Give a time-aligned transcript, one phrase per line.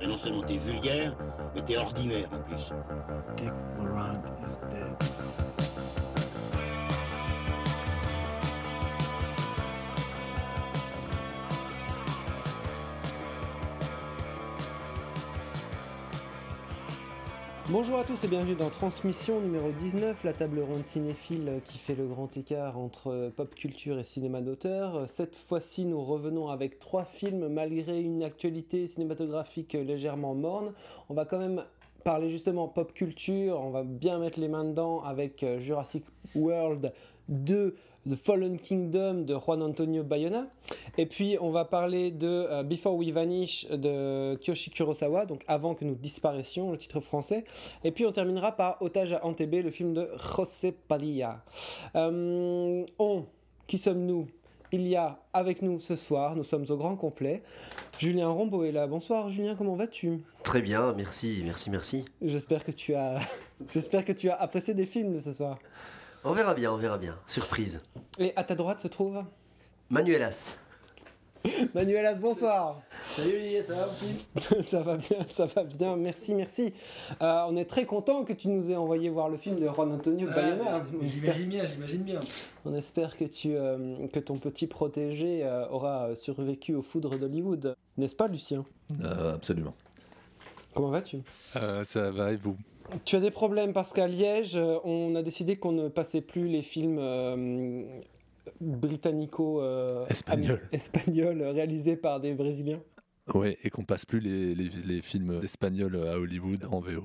[0.00, 1.16] Et non seulement t'es vulgaire,
[1.54, 2.70] mais t'es ordinaire en plus.
[3.36, 5.57] Dick Laurent is dead.
[17.70, 21.94] Bonjour à tous et bienvenue dans Transmission numéro 19, la table ronde cinéphile qui fait
[21.94, 25.06] le grand écart entre pop culture et cinéma d'auteur.
[25.06, 30.72] Cette fois-ci, nous revenons avec trois films malgré une actualité cinématographique légèrement morne.
[31.10, 31.62] On va quand même
[32.04, 36.94] parler justement pop culture, on va bien mettre les mains dedans avec Jurassic World
[37.28, 37.76] 2
[38.08, 40.46] The Fallen Kingdom de Juan Antonio Bayona.
[40.96, 45.74] Et puis on va parler de euh, Before We Vanish de Kyoshi Kurosawa, donc avant
[45.74, 47.44] que nous disparaissions, le titre français.
[47.84, 51.44] Et puis on terminera par Otage à Antebé, le film de José Padilla.
[51.94, 53.24] Euh, on,
[53.66, 54.28] qui sommes-nous?
[54.70, 57.42] Il y a avec nous ce soir, nous sommes au grand complet.
[57.98, 58.86] Julien Rombaud est là.
[58.86, 60.20] Bonsoir Julien, comment vas-tu?
[60.42, 62.04] Très bien, merci, merci, merci.
[62.20, 63.18] J'espère que tu as,
[63.72, 65.58] j'espère que tu as apprécié des films de ce soir.
[66.24, 67.16] On verra bien, on verra bien.
[67.26, 67.80] Surprise.
[68.18, 69.22] Et à ta droite se trouve
[69.90, 70.56] Manuelas.
[71.74, 72.80] Manuelas, bonsoir.
[73.06, 76.74] Salut Olivier, ça va Ça va bien, ça va bien, merci, merci.
[77.22, 79.92] Euh, on est très content que tu nous aies envoyé voir le film de Juan
[79.92, 80.84] Antonio Bayona.
[81.00, 82.20] On espère- J'imagine bien, j'imagine bien.
[82.64, 87.76] On espère que, tu, euh, que ton petit protégé euh, aura survécu aux foudres d'Hollywood.
[87.96, 88.64] N'est-ce pas, Lucien?
[89.02, 89.74] Euh, absolument.
[90.74, 91.18] Comment vas-tu?
[91.56, 92.56] Euh, ça va et vous?
[93.04, 96.48] Tu as des problèmes parce qu'à Liège, euh, on a décidé qu'on ne passait plus
[96.48, 97.84] les films euh,
[98.60, 101.42] britannico euh, Espagnols.
[101.42, 102.80] réalisés par des Brésiliens.
[103.34, 107.04] Ouais, et qu'on passe plus les, les- les films espagnols à Hollywood en VO.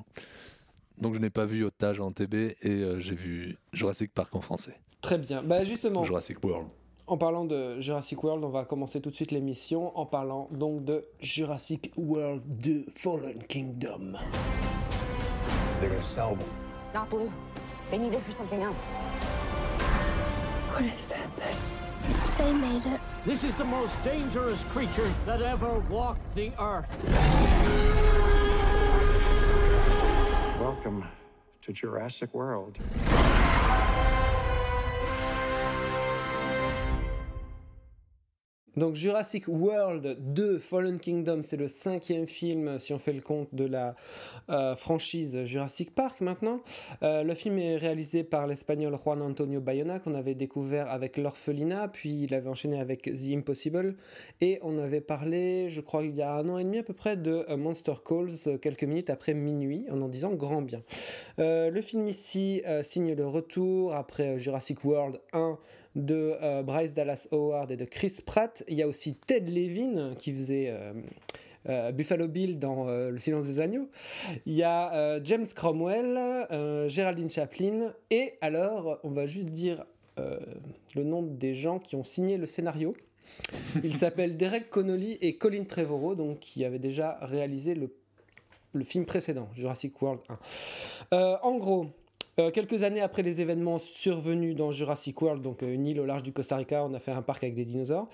[1.00, 4.42] Donc je n'ai pas vu Otage en TB et euh, j'ai vu Jurassic Park en
[4.42, 4.76] français.
[5.02, 5.44] Très bien.
[5.44, 6.68] Bah justement, Jurassic World.
[7.08, 10.86] en parlant de Jurassic World, on va commencer tout de suite l'émission en parlant donc
[10.86, 14.14] de Jurassic World 2 Fallen Kingdom.
[15.84, 16.50] They're gonna sell them.
[16.94, 17.30] Not blue.
[17.92, 18.84] They need it for something else.
[20.72, 21.58] What is that thing?
[22.38, 23.02] They made it.
[23.26, 26.88] This is the most dangerous creature that ever walked the earth.
[30.58, 31.04] Welcome
[31.64, 32.78] to Jurassic World.
[38.76, 43.54] Donc Jurassic World 2 Fallen Kingdom, c'est le cinquième film si on fait le compte
[43.54, 43.96] de la
[44.50, 46.60] euh, franchise Jurassic Park maintenant.
[47.04, 51.88] Euh, le film est réalisé par l'espagnol Juan Antonio Bayona qu'on avait découvert avec L'Orphelinat,
[51.90, 53.96] puis il avait enchaîné avec The Impossible
[54.42, 56.94] et on avait parlé, je crois il y a un an et demi à peu
[56.94, 60.82] près, de euh, Monster Calls quelques minutes après minuit en en disant grand bien.
[61.38, 65.58] Le film ici signe le retour après Jurassic World 1
[65.96, 68.64] de euh, Bryce Dallas Howard et de Chris Pratt.
[68.68, 70.94] Il y a aussi Ted Levin qui faisait euh,
[71.70, 73.90] euh, Buffalo Bill dans Le Silence des Agneaux.
[74.46, 77.94] Il y a James Cromwell, Geraldine Chaplin.
[78.10, 79.86] Et alors, on va juste dire
[80.18, 82.96] le nom des gens qui ont signé le scénario.
[83.84, 87.90] Ils s'appellent Derek Connolly et Colin Trevorrow, donc qui avaient déjà réalisé le,
[88.84, 90.38] film précédent, Jurassic World 1.
[91.14, 91.88] Euh, en gros,
[92.40, 96.06] euh, quelques années après les événements survenus dans Jurassic World, donc euh, une île au
[96.06, 98.08] large du Costa Rica, on a fait un parc avec des dinosaures.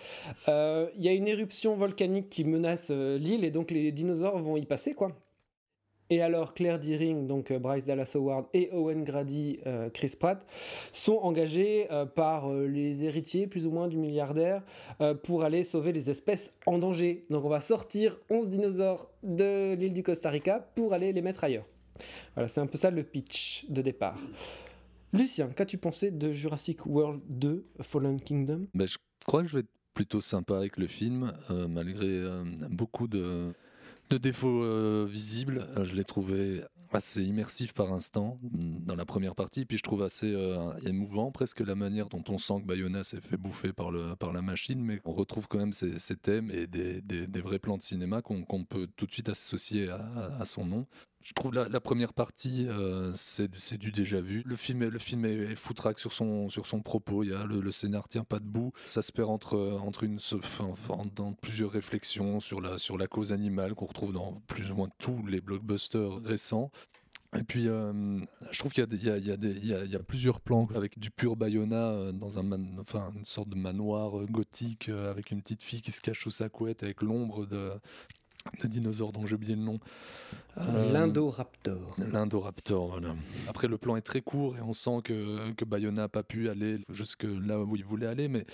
[0.49, 4.57] Euh, Il y a une éruption volcanique qui menace l'île et donc les dinosaures vont
[4.57, 5.11] y passer quoi.
[6.09, 9.59] Et alors Claire Deering, donc Bryce Dallas Howard et Owen Grady,
[9.93, 10.43] Chris Pratt,
[10.91, 14.63] sont engagés par les héritiers plus ou moins du milliardaire
[15.23, 17.25] pour aller sauver les espèces en danger.
[17.29, 21.43] Donc on va sortir 11 dinosaures de l'île du Costa Rica pour aller les mettre
[21.43, 21.65] ailleurs.
[22.35, 24.17] Voilà, c'est un peu ça le pitch de départ.
[25.11, 28.67] Lucien, qu'as-tu pensé de Jurassic World 2 Fallen Kingdom?
[28.75, 32.43] Ben, je crois que je vais être plutôt sympa avec le film, euh, malgré euh,
[32.69, 33.53] beaucoup de,
[34.09, 35.67] défauts euh, visibles.
[35.83, 40.03] Je l'ai trouvé assez immersif par instant mm, dans la première partie, puis je trouve
[40.03, 40.33] assez
[40.85, 44.81] émouvant presque la manière dont on sent que Bayona s'est fait bouffer par, la machine,
[44.81, 48.21] mais on retrouve quand même ces, thèmes et des, des- des vrais plans de cinéma
[48.21, 50.85] qu'on peut tout de suite associer à son nom.
[51.23, 54.41] Je trouve la, la première partie, euh, c'est du déjà vu.
[54.45, 56.47] Le film, est- est, foutraque sur son,
[56.83, 57.23] propos.
[57.23, 58.71] Il y a, le, le scénar tient pas debout.
[58.85, 59.57] Ça se perd entre,
[61.15, 65.41] dans plusieurs réflexions sur la, cause animale qu'on retrouve dans plus ou moins tous les
[65.41, 66.71] blockbusters récents.
[67.37, 68.17] Et puis, euh,
[68.49, 72.83] je trouve qu'il y a, plusieurs plans avec du pur Bayona euh, dans une
[73.25, 77.01] sorte de manoir gothique avec une petite fille qui se cache sous sa couette avec
[77.01, 77.73] l'ombre de,
[78.61, 79.79] de dinosaure dont j'ai oublié le nom.
[80.57, 81.95] Euh, L'Indoraptor.
[81.97, 83.15] L'Indoraptor, voilà.
[83.47, 86.49] Après, le plan est très court et on sent que, que Bayona n'a pas pu
[86.49, 88.45] aller jusque là où il voulait aller, mais,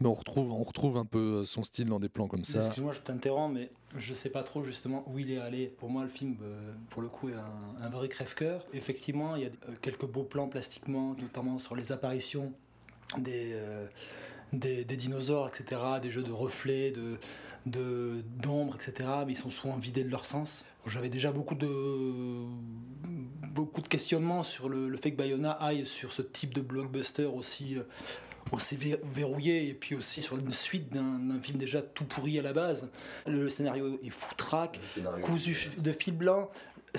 [0.00, 2.60] mais on, retrouve, on retrouve un peu son style dans des plans comme ça.
[2.60, 5.66] Excuse-moi, je t'interromps, mais je sais pas trop justement où il est allé.
[5.66, 8.64] Pour moi, le film, euh, pour le coup, est un, un vrai crève-cœur.
[8.72, 12.52] Effectivement, il y a euh, quelques beaux plans plastiquement, notamment sur les apparitions
[13.18, 13.50] des.
[13.52, 13.86] Euh,
[14.52, 16.92] des, des, dinosaures, etc., des jeux de reflets,
[17.66, 19.08] de, d'ombre, etc.
[19.26, 20.64] Mais ils sont souvent vidés de leur sens.
[20.86, 22.46] J'avais déjà beaucoup de,
[23.48, 27.26] beaucoup de questionnements sur le, le, fait que Bayona aille sur ce type de blockbuster
[27.26, 27.82] aussi, euh,
[28.52, 32.54] aussi verrouillé et puis aussi sur une suite d'un film déjà tout pourri à la
[32.54, 32.90] base.
[33.26, 34.80] Le scénario est foutraque,
[35.20, 36.50] cousu de fil blanc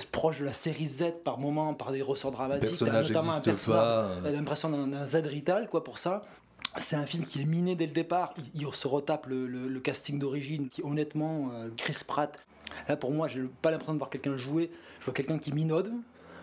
[0.06, 2.80] proche de la série Z par moment, par des ressorts dramatiques.
[2.80, 6.24] notamment un personnage, l'impression d'un Z Rital, quoi, pour ça.
[6.76, 8.34] C'est un film qui est miné dès le départ.
[8.54, 12.38] Il, se retape le, casting d'origine, qui honnêtement, euh, Chris Pratt.
[12.88, 14.70] Là, pour moi, j'ai pas l'impression de voir quelqu'un jouer.
[15.00, 15.92] Je vois quelqu'un qui minode,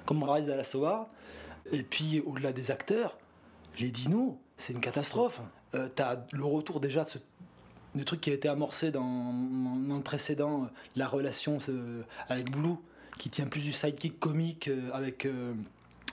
[0.05, 1.09] comme Rise à la.
[1.71, 3.17] Et puis, au-delà des acteurs,
[3.79, 5.41] les dinos, c'est une catastrophe.
[5.75, 7.19] Euh, T'as le retour déjà de ce
[8.03, 9.33] truc qui a été amorcé dans,
[9.87, 12.75] le précédent, la relation euh, avec Blue,
[13.17, 15.53] qui tient plus du sidekick comique euh, avec euh,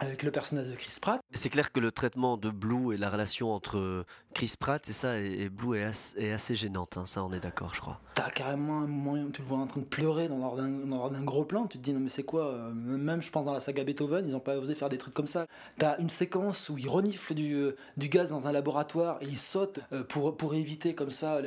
[0.01, 1.21] avec le personnage de Chris Pratt.
[1.33, 4.05] C'est clair que le traitement de Blue et la relation entre
[4.35, 7.41] Chris Pratt, c'est ça, et, Blue est assez, est assez gênante, hein, ça on est
[7.41, 8.01] d'accord, je crois.
[8.17, 11.23] T'as carrément un moment où tu le vois en train de pleurer dans l'ordre d'un
[11.23, 13.61] gros plan, tu te dis non mais c'est quoi euh, Même je pense dans la
[13.61, 15.47] saga Beethoven, ils ont pas osé faire des trucs comme ça.
[15.79, 19.39] T'as une séquence où il renifle du, euh, du gaz dans un laboratoire et il
[19.39, 21.41] saute euh, pour, pour éviter comme ça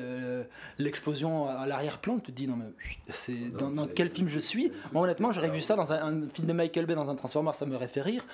[0.78, 2.66] l'explosion le, à l'arrière-plan, tu te dis non mais
[3.10, 4.72] c'est dans, dans, quel film je suis?
[4.94, 7.52] Moi honnêtement j'aurais vu ça dans un, un, film de Michael Bay dans un Transformer,
[7.54, 8.26] ça m'aurait fait rire.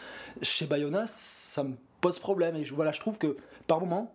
[0.42, 3.36] Chez Bayona, ça me pose problème et je, voilà, je trouve que
[3.68, 4.14] par moment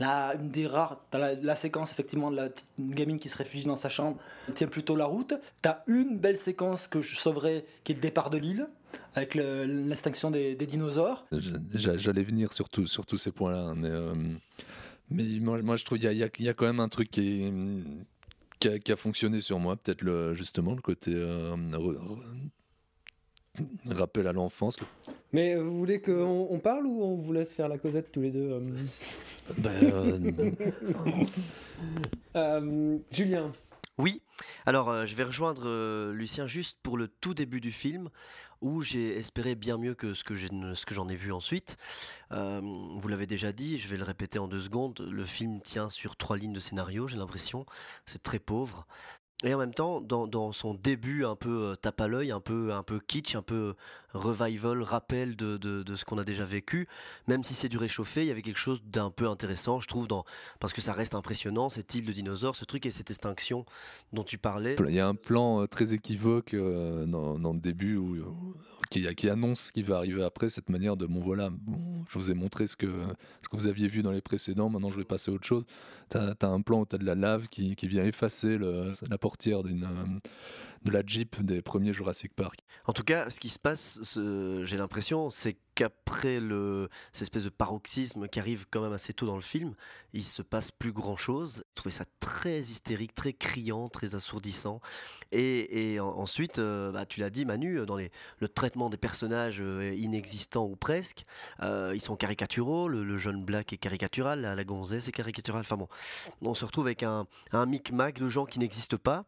[0.00, 3.66] Là, une des rares, t'as la, séquence effectivement de la petite gamine qui se réfugie
[3.66, 4.18] dans sa chambre,
[4.54, 5.34] tient plutôt la route.
[5.60, 8.68] T'as une belle séquence que je sauverais, qui est le départ de l'île,
[9.14, 11.26] avec l'extinction des, dinosaures.
[11.74, 14.14] J'allais venir sur, sur tous ces points-là, mais, euh,
[15.10, 17.52] mais moi, je trouve qu'il y, y, y a, quand même un truc qui,
[18.58, 21.54] qui, a, fonctionné sur moi, peut-être justement le côté euh,
[23.86, 24.78] rappel à l'enfance.
[25.32, 28.30] Mais vous voulez qu'on on parle ou on vous laisse faire la causette tous les
[28.30, 28.60] deux euh...
[29.58, 30.30] ben, euh...
[32.36, 33.50] euh, Julien
[33.98, 34.22] Oui,
[34.66, 38.08] alors euh, je vais rejoindre euh, Lucien juste pour le tout début du film
[38.62, 41.76] où j'ai espéré bien mieux que ce que j'en ai, ai, vu ensuite.
[42.30, 45.88] Euh, vous l'avez déjà dit, je vais le répéter en deux secondes, le film tient
[45.88, 47.66] sur trois lignes de scénario, j'ai l'impression,
[48.06, 48.86] c'est très pauvre.
[49.44, 52.72] Et en même temps, dans, son début un peu euh, tape à l'œil, un peu,
[52.72, 53.74] un peu kitsch, un peu
[54.12, 56.86] revival, rappel de, ce qu'on a déjà vécu,
[57.26, 60.06] même si c'est du réchauffé, il y avait quelque chose d'un peu intéressant, je trouve,
[60.60, 63.64] parce que ça reste impressionnant, cette île de dinosaures, ce truc et cette extinction
[64.12, 64.76] dont tu parlais.
[64.86, 68.16] Il y a un plan très équivoque euh, dans, le début où,
[68.90, 72.30] qui, annonce ce qui va arriver après, cette manière de bon voilà, bon, je vous
[72.30, 72.86] ai montré ce que
[73.52, 75.64] vous aviez vu dans les précédents, maintenant je vais passer à autre chose.
[76.12, 78.58] Tu as, as, un plan où tu as de la lave qui, qui vient effacer
[78.58, 80.20] le, la portière d'une
[80.84, 82.60] de la Jeep des premiers Jurassic Park.
[82.86, 84.18] En tout cas, ce qui se passe,
[84.64, 89.26] j'ai l'impression, c'est qu'après le, cette espèce de paroxysme qui arrive quand même assez tôt
[89.26, 89.74] dans le film,
[90.12, 91.64] il se passe plus grand chose.
[91.70, 94.80] Je trouvais ça très hystérique, très criant, très assourdissant.
[95.30, 98.96] Et, et en, ensuite, euh, bah, tu l'as dit, Manu, dans les, le traitement des
[98.96, 101.22] personnages euh, inexistants ou presque,
[101.62, 102.88] euh, ils sont caricaturaux.
[102.88, 105.62] Le, jeune Black est caricatural, la, la gonzesse est caricaturale.
[105.62, 105.88] Enfin bon,
[106.42, 107.26] on se retrouve avec un,
[107.66, 109.24] micmac de gens qui n'existent pas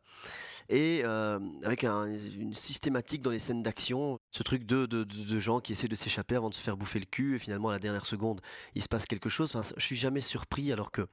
[0.68, 5.60] et euh, avec un, une systématique dans les scènes d'action, ce truc de, de, gens
[5.60, 7.78] qui essaient de s'échapper avant de se faire bouffer le cul, et finalement à la
[7.78, 8.40] dernière seconde,
[8.74, 9.54] il se passe quelque chose.
[9.54, 11.06] Enfin, je suis jamais surpris, alors que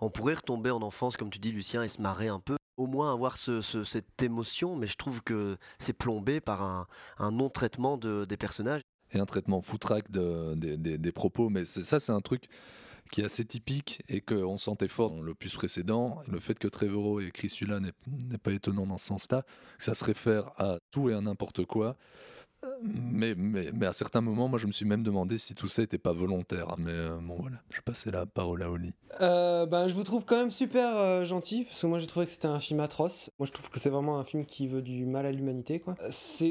[0.00, 2.56] on pourrait retomber en enfance, comme tu dis, Lucien, et se marrer un peu.
[2.76, 6.86] Au moins avoir ce, ce, cette émotion, mais je trouve que c'est plombé par un,
[7.16, 8.82] un non-traitement de, des personnages.
[9.12, 12.48] Et un traitement foutraque de, des, des, des propos, mais ça, c'est un truc
[13.10, 16.22] qui est assez typique et qu'on sentait fort dans l'opus précédent.
[16.26, 19.46] Le fait que Trevorrow et Chris n'est pas étonnant dans ce sens-là,
[19.78, 21.96] ça se réfère à tout et à n'importe quoi.
[22.82, 25.82] Mais, mais, mais, à certains moments, moi, je me suis même demandé si tout ça
[25.82, 26.74] n'était pas volontaire.
[26.78, 28.92] Mais euh, bon, voilà, je passais la parole à Oli.
[29.20, 32.32] Ben, je vous trouve quand même super euh, gentil, parce que moi, j'ai trouvé que
[32.32, 33.30] c'était un film atroce.
[33.38, 35.82] Moi, je trouve que c'est vraiment un film qui veut du mal à l'humanité.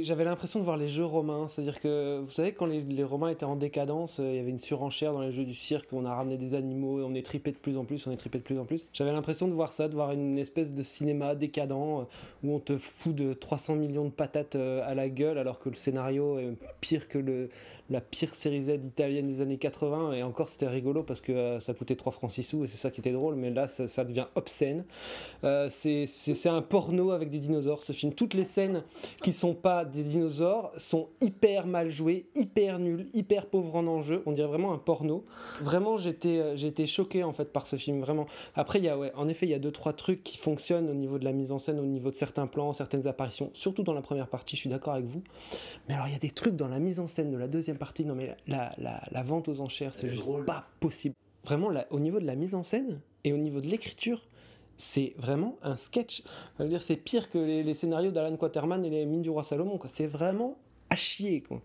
[0.02, 1.48] J'avais l'impression de voir les jeux romains.
[1.48, 4.60] C'est-à-dire que, vous savez, quand les, les Romains étaient en décadence, il y avait une
[4.60, 7.58] surenchère dans les jeux du cirque, on a ramené des animaux, on est tripé de
[7.58, 8.88] plus en plus, on est tripé de plus en plus.
[8.94, 12.08] J'avais l'impression de voir ça, de voir une espèce de cinéma décadent,
[12.44, 15.76] où on te fout de 300 millions de patates à la gueule, alors que le
[15.76, 17.50] scénario scénario est pire que
[17.90, 20.14] la pire série Z italienne des années 80.
[20.14, 22.78] Et encore, c'était rigolo parce que euh, ça coûtait 3 francs 6 sous et c'est
[22.78, 23.36] ça qui était drôle.
[23.36, 24.86] Mais là, ça, devient obscène.
[25.44, 26.06] Euh, c'est-
[26.48, 28.14] un porno avec des dinosaures, ce film.
[28.14, 28.84] Toutes les scènes
[29.24, 34.22] qui sont pas des dinosaures sont hyper mal jouées, hyper nulles, hyper pauvres en enjeu.
[34.26, 35.26] On dirait vraiment un porno.
[35.62, 38.00] Vraiment, j'étais euh, été choqué en fait par ce film.
[38.02, 38.28] Vraiment.
[38.56, 40.90] Après, il y a, ouais, en effet, il y a deux trois trucs qui fonctionnent
[40.90, 43.84] au niveau de la mise en scène, au niveau de certains plans, certaines apparitions, surtout
[43.84, 44.56] dans la première partie.
[44.56, 45.24] Je suis d'accord avec vous.
[45.88, 47.78] Mais alors, il y a des trucs dans la mise en scène de la deuxième
[47.78, 48.04] partie.
[48.06, 51.16] Non, mais la, la- la vente aux enchères, c'est juste pas possible.
[51.46, 54.28] Vraiment, là, au niveau de la mise en scène et au niveau de l'écriture,
[54.76, 56.24] c'est vraiment un sketch.
[56.58, 59.30] Ça veut dire, c'est pire que les, les scénarios d'Alan Quaterman et les Mines du
[59.30, 59.80] Roi Salomon.
[59.86, 60.58] C'est vraiment
[60.90, 61.42] à chier.
[61.42, 61.62] Quoi.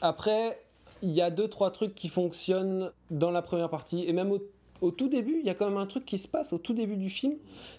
[0.00, 0.60] Après,
[1.02, 4.04] il y a deux, trois trucs qui fonctionnent dans la première partie.
[4.04, 4.38] Et même au,
[4.80, 6.74] au tout début, il y a quand même un truc qui se passe au tout
[6.74, 7.36] début du film.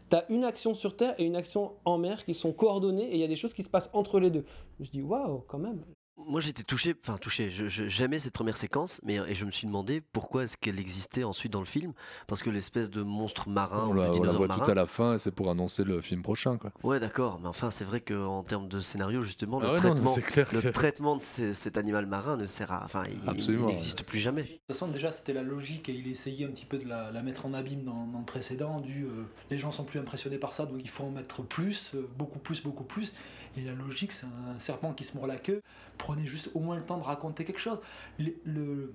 [0.10, 3.16] Tu as une action sur Terre et une action en mer qui sont coordonnées et
[3.16, 4.46] il y a des choses qui se passent entre les deux.
[4.80, 5.84] Je dis, waouh, quand même.
[6.18, 7.68] Moi j'étais touché, enfin touché, je-
[8.20, 11.60] cette première séquence, mais et je me suis demandé pourquoi est-ce qu'elle existait ensuite dans
[11.60, 11.92] le film,
[12.28, 14.64] parce que l'espèce de monstre marin On ou la, de on la voit marin.
[14.64, 16.58] tout à la fin et c'est pour annoncer le film prochain.
[16.58, 16.72] Quoi.
[16.84, 19.94] Ouais d'accord, mais enfin c'est vrai qu'en termes de scénario justement, Ah le ouais, non,
[19.94, 23.04] traitement, clair le que- traitement de ce- cet animal marin ne sert à, enfin
[23.38, 24.44] il- n'existe plus jamais.
[24.44, 27.12] De toute façon, déjà, c'était la logique et il essayait un petit peu de la,
[27.12, 28.80] la mettre en abîme dans, dans le précédent.
[28.80, 31.92] Du, euh, les gens sont plus impressionnés par ça, donc il faut en mettre plus,
[31.94, 33.12] euh, beaucoup plus, beaucoup plus.
[33.58, 35.62] Et la logique, c'est un serpent qui se mord la queue.
[35.98, 37.80] Prenez juste au moins le temps de raconter quelque chose.
[38.46, 38.94] Le,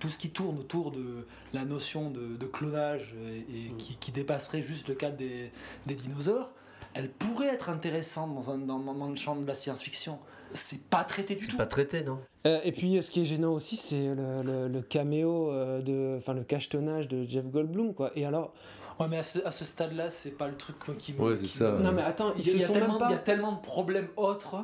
[0.00, 3.76] tout ce qui tourne autour de la notion de, de clonage et, et Mm.
[3.78, 5.50] qui, qui dépasserait juste le cadre des,
[5.86, 6.50] des dinosaures,
[6.94, 10.18] elle pourrait être intéressante dans, un, dans, dans- dans le champ de la science-fiction.
[10.50, 11.56] C'est pas traité du C'est tout.
[11.56, 12.20] pas traité non?
[12.46, 16.16] Euh, et puis, ce qui est gênant aussi, c'est le, le- le caméo, euh, de,
[16.18, 18.12] enfin le cachetonnage de Jeff Goldblum, quoi.
[18.14, 18.52] Et alors,
[18.98, 21.20] Ouais, mais à ce, à ce stade-là, c'est pas le truc qui me.
[21.20, 23.12] Ouais, c'est ça, me- non mais attends, Il y, y a tellement, même pas- il
[23.12, 24.56] y a tellement de problèmes autres.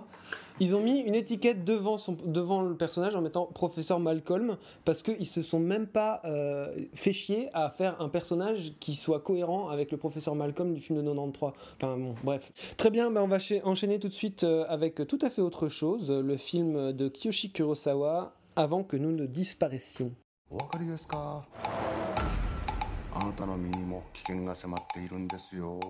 [0.60, 5.02] Ils ont mis une étiquette devant, son, devant le personnage en mettant professeur Malcolm parce
[5.02, 9.68] qu'ils se sont même pas euh, fait chier à faire un personnage qui soit cohérent
[9.70, 11.52] avec le professeur Malcolm du film de 93.
[11.76, 12.52] Enfin bon, bref.
[12.76, 15.42] Très bien, ben on va cha- enchaîner tout de suite euh, avec tout à fait
[15.42, 20.12] autre chose, le film de Kiyoshi Kurosawa, Avant que nous ne disparaissions.
[23.24, 25.80] なたの身にも危険が迫っているんですよ。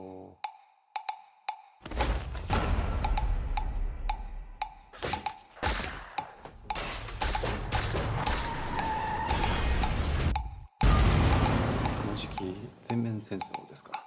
[12.82, 14.04] 全面戦争ですか？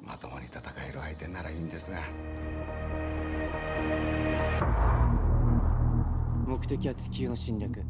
[0.00, 1.98] まともに戦える相手ならいいんですが。
[6.46, 7.82] 目的は地球の侵略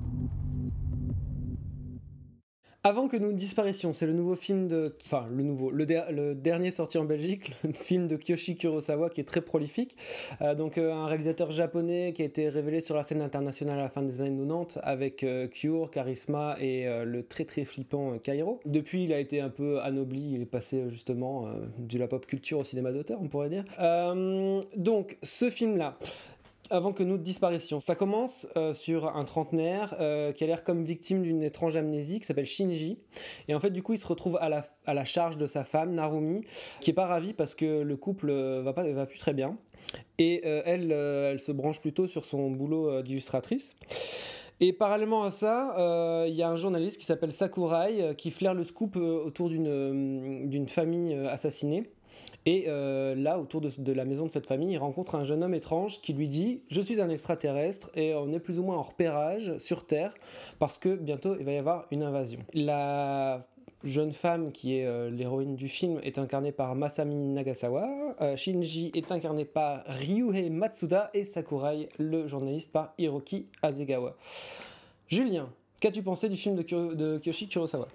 [2.83, 4.97] Avant que nous disparaissions, c'est le nouveau film de.
[5.05, 5.71] Enfin, le nouveau.
[5.71, 9.43] Le, der- le dernier sorti en Belgique, le film de Kiyoshi Kurosawa qui est très
[9.43, 9.97] prolifique.
[10.41, 13.83] Euh, donc, euh, un réalisateur japonais qui a été révélé sur la scène internationale à
[13.83, 18.17] la fin des années 90 avec euh, Cure, Charisma et euh, le très très flippant
[18.19, 18.61] Kairo.
[18.65, 20.33] Depuis, il a été un peu anobli.
[20.37, 23.65] Il est passé justement de la pop culture au cinéma d'auteur, on pourrait dire.
[24.75, 25.99] Donc, ce film-là
[26.71, 27.81] avant que nous disparaissions.
[27.81, 32.21] Ça commence euh, sur un trentenaire euh, qui a l'air comme victime d'une étrange amnésie
[32.21, 32.99] qui s'appelle Shinji.
[33.49, 36.43] Et en fait, du coup, il se retrouve à la, charge de sa femme, Narumi,
[36.81, 39.59] qui est pas ravie parce que le couple euh, va, pas, va plus très bien.
[40.19, 43.77] Et elle, elle se branche plutôt sur son boulot d'illustratrice.
[44.61, 48.63] Et parallèlement à ça, il y a un journaliste qui s'appelle Sakurai qui flaire le
[48.63, 51.91] scoop autour d'une famille assassinée.
[52.47, 55.55] Et euh, là, autour de, la maison de cette famille, il rencontre un jeune homme
[55.55, 58.83] étrange qui lui dit Je suis un extraterrestre et on est plus ou moins en
[58.83, 60.15] repérage sur Terre
[60.59, 62.41] parce que bientôt il va y avoir une invasion.
[62.55, 63.47] La
[63.85, 68.91] jeune femme qui est euh, l'héroïne du film est incarnée par Masami Nagasawa, euh, Shinji
[68.95, 74.17] est incarné par Ryuhei Matsuda et Sakurai, le journaliste, par Hiroki Azegawa.
[75.09, 75.49] Julien,
[75.81, 77.89] qu'as-tu pensé du film de, de Kyoshi Kurosawa?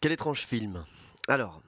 [0.00, 0.84] Quel étrange film.
[1.28, 1.62] Alors,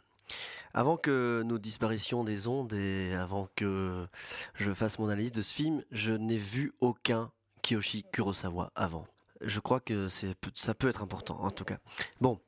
[0.77, 4.07] avant que nous disparaissions des ondes et avant que
[4.55, 9.07] je fasse mon analyse de ce film, je n'ai vu aucun Kiyoshi Kurosawa avant.
[9.41, 10.07] Je crois que
[10.55, 11.79] ça peut être important, en tout cas.
[12.21, 12.39] Bon,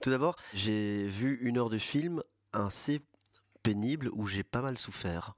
[0.00, 3.02] tout d'abord, j'ai vu une heure de film assez
[3.64, 5.34] pénible où j'ai pas mal souffert,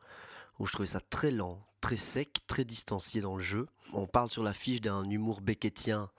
[0.58, 3.66] où je trouvais ça très lent, très sec, très distancié dans le jeu.
[3.94, 6.10] On parle sur l'affiche d'un humour beckettien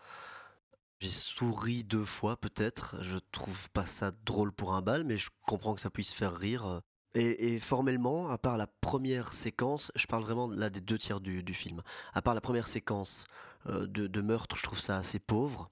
[1.00, 2.96] j'ai souri deux fois peut-être.
[3.02, 6.36] Je trouve pas ça drôle pour un bal, mais je comprends que ça puisse faire
[6.36, 6.82] rire.
[7.14, 11.42] Et, formellement, à part la première séquence, je parle vraiment là des deux tiers du,
[11.42, 11.82] du film.
[12.14, 13.26] À part la première séquence
[13.68, 15.72] euh, de, de meurtre, je trouve ça assez pauvre.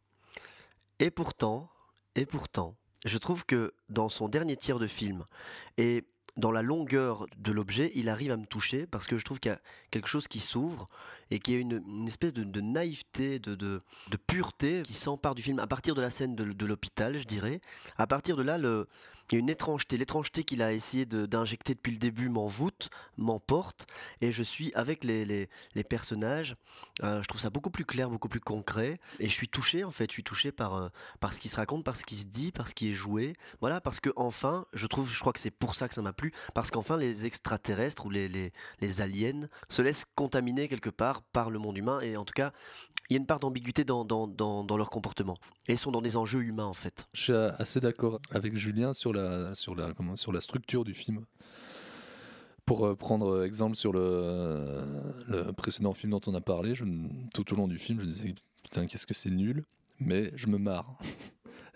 [0.97, 1.69] Et pourtant,
[2.15, 5.23] et pourtant, je trouve que dans son dernier tiers de film
[5.77, 9.39] et dans la longueur de l'objet, il arrive à me toucher parce que je trouve
[9.39, 9.61] qu'il y a
[9.91, 10.89] quelque chose qui s'ouvre
[11.31, 13.81] et qui a une, espèce de, naïveté, de, de,
[14.27, 17.61] pureté qui s'empare du film à partir de la scène de, de l'hôpital, je dirais.
[17.97, 18.87] À partir de là, le,
[19.31, 19.97] il y a une étrangeté.
[19.97, 23.87] L'étrangeté qu'il a essayé d'injecter depuis le début m'envoûte, m'emporte,
[24.21, 26.55] et je suis avec les, les, personnages.
[27.03, 29.91] Euh, je trouve ça beaucoup plus clair, beaucoup plus concret, et je suis touché en
[29.91, 30.09] fait.
[30.09, 30.89] Je suis touché par, euh,
[31.19, 33.33] par ce qui se raconte, par ce qui se dit, par ce qui est joué.
[33.61, 36.13] Voilà, parce que enfin, je trouve, je crois que c'est pour ça que ça m'a
[36.13, 41.21] plu, parce qu'enfin les extraterrestres ou les, les, les aliens se laissent contaminer quelque part
[41.21, 42.51] par le monde humain, et en tout cas,
[43.09, 45.35] il y a une part d'ambiguïté dans, dans, dans, dans leur comportement,
[45.67, 47.07] et sont dans des enjeux humains en fait.
[47.13, 49.13] Je suis assez d'accord avec Julien sur
[49.53, 51.25] sur la, sur la structure du film.
[52.65, 54.83] Pour euh, prendre exemple sur le,
[55.27, 56.73] le précédent film dont on a parlé,
[57.33, 59.63] tout au long du film, je disais putain qu'est-ce que c'est nul,
[59.99, 60.97] mais je me marre.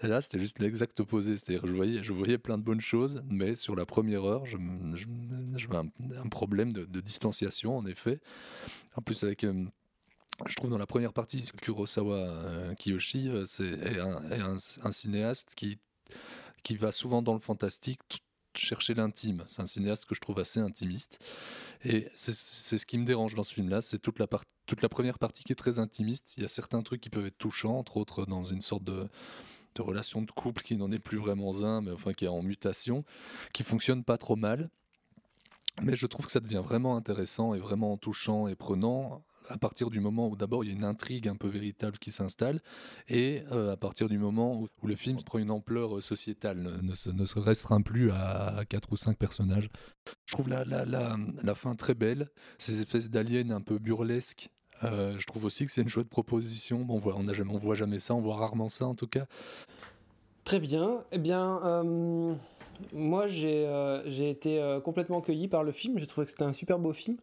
[0.02, 3.22] Et là, c'était juste l'exact opposé, c'est-à-dire je voyais, je voyais plein de bonnes choses,
[3.30, 8.20] mais sur la première heure, je un, problème de, distanciation, en effet.
[8.96, 9.66] En plus, avec euh,
[10.48, 15.80] je trouve dans la première partie, Kurosawa euh, Kiyoshi euh, c'est est un cinéaste qui,
[16.64, 18.24] qui va souvent dans le fantastique
[18.56, 19.44] chercher l'intime.
[19.48, 21.20] C'est un cinéaste que je trouve assez intimiste.
[21.84, 24.90] Et c'est ce qui me dérange dans ce film-là, c'est toute la, part- toute la
[24.90, 26.36] première partie qui est très intimiste.
[26.38, 29.08] Il y a certains trucs qui peuvent être touchants, entre autres dans une sorte de,
[29.76, 32.42] de relation de couple qui n'en est plus vraiment un, mais enfin qui est en
[32.42, 33.06] mutation,
[33.54, 34.70] qui fonctionne pas trop mal.
[35.82, 39.90] Mais je trouve que ça devient vraiment intéressant et vraiment touchant et prenant à partir
[39.90, 42.62] du moment où d'abord il y a une intrigue un peu véritable qui s'installe
[43.08, 46.96] et euh, à partir du moment où, le film prend une ampleur euh, sociétale, ne,
[46.96, 49.70] se, ne se restreint plus à, quatre ou cinq personnages.
[50.26, 54.50] Je trouve la, fin très belle, ces espèces d'aliens un peu burlesques.
[54.84, 56.86] Euh, je trouve aussi que c'est une chouette proposition.
[56.86, 59.26] Bon, on voit, on a voit jamais ça, on voit rarement ça en tout cas.
[60.46, 61.04] Très bien.
[61.12, 61.84] Eh bien,
[62.94, 65.98] moi, j'ai euh, été euh, complètement cueilli par le film.
[65.98, 67.18] J'ai trouvé que c'était un super beau film.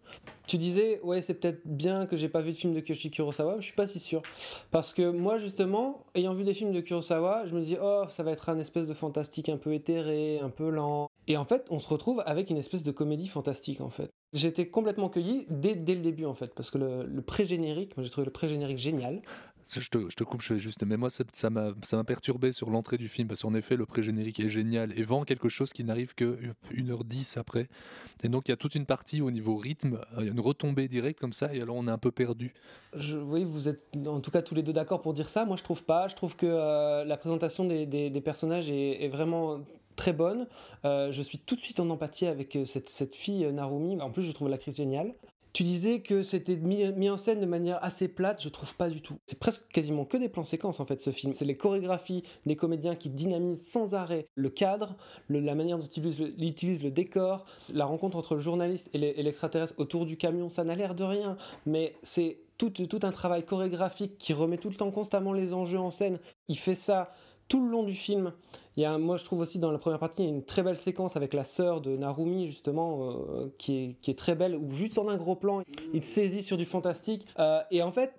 [0.47, 3.57] Tu disais, ouais, c'est peut-être bien que j'ai pas vu de film de Kiyoshi Kurosawa.
[3.59, 4.23] Je suis pas si sûr.
[4.71, 8.23] Parce que moi, justement, ayant vu des films de Kurosawa, je me dis, oh, ça
[8.23, 11.11] va être un espèce de fantastique un peu éthéré, un peu lent.
[11.29, 14.11] Et en fait, on se retrouve avec une espèce de comédie fantastique, en fait.
[14.33, 16.55] J'étais complètement cueilli dès, dès le début, en fait.
[16.55, 19.23] Parce que le, le pré-générique, moi, j'ai trouvé le pré-générique génial.
[19.69, 20.85] Je te, coupe, je fais juste.
[20.85, 24.49] Mais moi, ça m'a perturbé sur l'entrée du film parce qu'en effet, le pré-générique est
[24.49, 26.39] génial et vend quelque chose qui n'arrive que
[26.73, 27.69] 1h10 après.
[28.23, 30.33] Et donc, il y a toute une partie au niveau rythme, euh, il y a
[30.33, 32.55] une retombée directe comme ça, et alors on est un peu perdu.
[32.95, 35.45] Oui, vous êtes en tout cas tous les deux d'accord pour dire ça.
[35.45, 36.07] Moi, je trouve pas.
[36.07, 39.61] Je trouve que euh, la présentation des, des- personnages est, vraiment
[39.97, 40.47] très bonne.
[40.85, 44.01] Euh, je suis tout de suite en empathie avec cette, cette fille Narumi.
[44.01, 45.15] En plus, je trouve l'actrice géniale.
[45.57, 49.01] Tu disais que c'était mis, en scène de manière assez plate, je trouve pas du
[49.01, 49.17] tout.
[49.25, 51.33] C'est presque quasiment que des plans séquences en fait ce film.
[51.33, 54.97] C'est les chorégraphies des comédiens qui dynamisent sans arrêt le cadre,
[55.31, 60.05] la manière dont ils utilisent le, décor, la rencontre entre le journaliste et l'extraterrestre autour
[60.05, 64.59] du camion, ça n'a l'air de rien, mais c'est tout un travail chorégraphique qui remet
[64.59, 66.19] tout le temps constamment les enjeux en scène.
[66.49, 67.15] Il fait ça
[67.49, 68.33] tout le long du film.
[68.77, 70.45] Il y a, moi, je trouve aussi dans la première partie, il y a une
[70.45, 74.35] très belle séquence avec la sœur de Narumi, justement, euh, qui, est, qui est très
[74.35, 75.63] belle, où juste en un gros plan,
[75.95, 77.27] il te saisit sur du fantastique.
[77.39, 78.13] Euh, et en fait,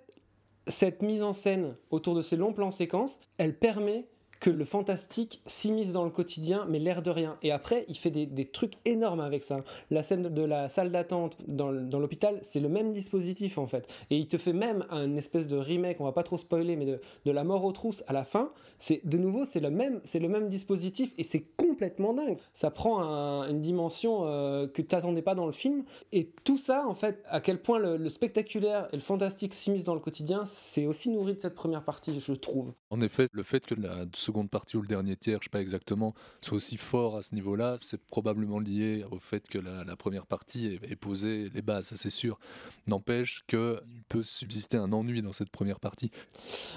[0.66, 4.08] cette mise en scène autour de ces longs plans séquences, elle permet
[4.40, 7.36] que le fantastique s'immisce dans le quotidien, mais l'air de rien.
[7.42, 9.62] Et après, il fait des, trucs énormes avec ça.
[9.90, 13.86] La scène de, la salle d'attente dans, l'hôpital, c'est le même dispositif en fait.
[14.10, 16.86] Et il te fait même un espèce de remake, on va pas trop spoiler, mais
[16.86, 18.50] de, la mort aux trousses à la fin.
[18.78, 22.38] C'est de nouveau, c'est le même, le même dispositif et c'est complètement dingue.
[22.52, 25.84] Ça prend un- une dimension euh, que tu n'attendais pas dans le film.
[26.12, 29.84] Et tout ça, en fait, à quel point le, le spectaculaire et le fantastique s'immiscent
[29.84, 32.72] dans le quotidien, c'est aussi nourri de cette première partie, je trouve.
[32.90, 35.60] En effet, le fait que la seconde partie ou le dernier tiers, je sais pas
[35.60, 40.26] exactement, soit aussi fort à ce niveau-là, c'est probablement lié au fait que la, première
[40.26, 42.38] partie est, posée les bases, ça c'est sûr.
[42.86, 46.10] N'empêche qu'il peut subsister un ennui dans cette première partie.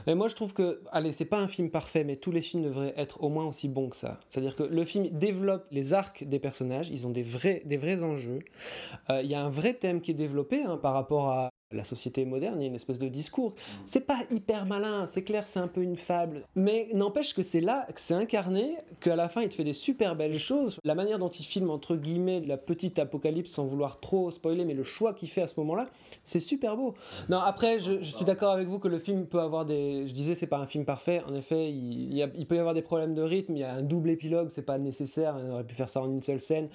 [0.07, 2.63] Mais moi, je trouve que, allez, c'est pas un film parfait, mais tous les films
[2.63, 4.19] devraient être au moins aussi bons que ça.
[4.29, 8.03] C'est-à-dire que le film développe les arcs des personnages, ils ont des vrais, des vrais
[8.03, 8.39] enjeux.
[9.09, 11.83] Euh, Il y a un vrai thème qui est développé hein, par rapport à la
[11.83, 13.53] société moderne, il y a une espèce de discours.
[13.85, 16.43] C'est pas hyper malin, c'est clair, c'est un peu une fable.
[16.55, 19.73] Mais n'empêche que c'est là, que c'est incarné, qu'à la fin, il te fait des
[19.73, 20.79] super belles choses.
[20.83, 24.73] La manière dont il filme, entre guillemets, la petite apocalypse, sans vouloir trop spoiler, mais
[24.73, 25.85] le choix qu'il fait à ce moment-là,
[26.23, 26.93] c'est super beau.
[27.29, 30.07] Non, après, je, je suis d'accord avec vous que le film peut avoir des.
[30.07, 31.21] Je disais, c'est pas un film parfait.
[31.27, 33.55] En effet, il, il y a- il peut y avoir des problèmes de rythme.
[33.55, 35.35] Il y a un double épilogue, c'est pas nécessaire.
[35.37, 36.69] On aurait pu faire ça en une seule scène.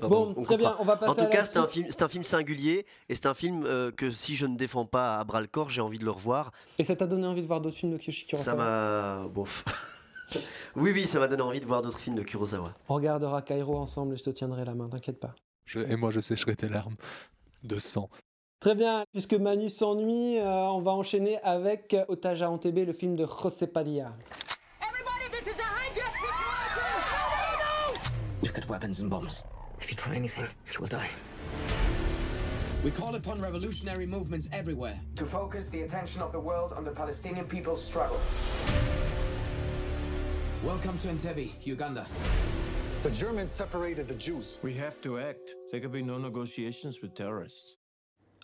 [0.00, 1.86] Bon, on très bien, on va passer En tout à la cas, c'est un film,
[1.88, 5.18] c'est un film singulier et c'est un film euh, que si je ne défends pas
[5.18, 6.50] à bras le corps, j'ai envie de le revoir.
[6.78, 8.36] Et ça t'a donné envie de voir d'autres films de Kurosawa?
[8.42, 9.64] Ça m'a, bof.
[10.76, 12.72] oui, oui, ça m'a donné envie de voir d'autres films de Kurosawa.
[12.88, 15.34] On regardera Cairo ensemble et je te tiendrai la main, t'inquiète pas.
[15.66, 16.96] Je- et moi, je sécherai tes larmes
[17.62, 18.10] de sang.
[18.60, 23.14] Très bien, puisque Manu s'ennuie, euh, on va enchaîner avec Otage à Antebé, le film
[23.14, 24.12] de José Padilla.
[28.54, 28.70] Situation!
[28.70, 29.42] Weapons and bombs.
[29.80, 31.10] If you try anything, you will die.
[32.84, 36.90] We call upon revolutionary movements everywhere to focus the attention of the world on the
[36.90, 38.20] Palestinian people's struggle.
[40.62, 42.06] Welcome to Entebbe, Uganda.
[43.02, 44.60] The Germans separated the Jews.
[44.62, 45.54] We have to act.
[45.70, 47.76] There can be no negotiations with terrorists.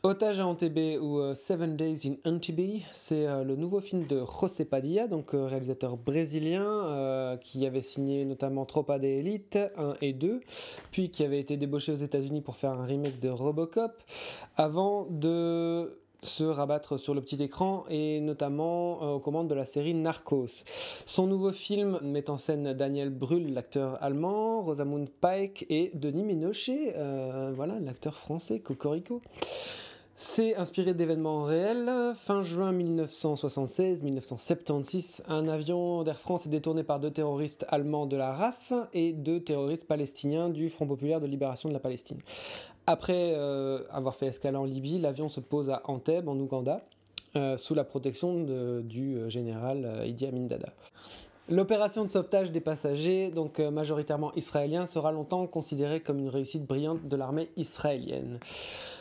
[0.02, 4.24] Otage à Antebbe ou euh, Seven Days in Antibes, c'est euh, le nouveau film de
[4.24, 10.14] José Padilla, donc euh, réalisateur brésilien qui avait signé notamment Tropa de Elite 1 et
[10.14, 10.40] 2,
[10.90, 13.92] puis qui avait été débauché aux États-Unis pour faire un remake de Robocop,
[14.56, 19.92] avant de se rabattre sur le petit écran et notamment aux commandes de la série
[19.92, 20.64] Narcos.
[21.04, 26.94] Son nouveau film met en scène Daniel Brühl, l'acteur allemand, Rosamund Pike et Denis Ménochet,
[27.54, 29.20] voilà l'acteur français Cocorico.
[30.22, 31.90] C'est inspiré d'événements réels.
[32.14, 38.34] Fin juin 1976-1976, un avion d'Air France est détourné par deux terroristes allemands de la
[38.34, 42.18] RAF et deux terroristes palestiniens du Front populaire de libération de la Palestine.
[42.86, 46.84] Après euh, avoir fait escale en Libye, l'avion se pose à Anteb, en Ouganda,
[47.34, 48.44] euh, sous la protection
[48.82, 50.74] du euh, général Idi Amin Dada.
[51.50, 57.08] L'opération de sauvetage des passagers, donc majoritairement israéliens, sera longtemps considérée comme une réussite brillante
[57.08, 58.38] de l'armée israélienne.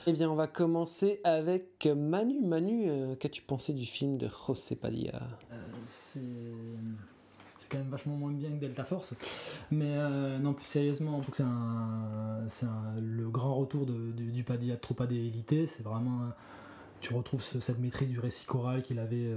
[0.07, 2.41] Eh bien, on va commencer avec Manu.
[2.41, 5.21] Manu, euh, qu'as-tu pensé du film de José Padilla?
[5.51, 6.19] Euh, C'est
[7.69, 9.15] quand même vachement moins bien que Delta Force.
[9.69, 11.21] Mais euh, non, plus sérieusement,
[12.47, 12.65] c'est
[12.99, 15.05] le grand retour du, Padilla de Tropa.
[15.07, 16.31] C'est vraiment.
[17.01, 19.33] Tu retrouves cette maîtrise du récit choral qu'il avait,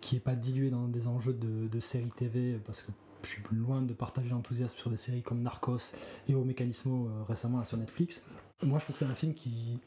[0.00, 2.90] qui n'est pas dilué dans des enjeux de, de série TV, parce que
[3.22, 5.92] je suis loin de partager l'enthousiasme sur des séries comme Narcos
[6.28, 8.22] et au Mechanismo récemment sur Netflix.
[8.62, 9.78] Moi, je trouve que c'est un film qui,